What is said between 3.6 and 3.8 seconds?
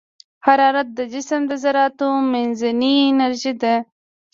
ده.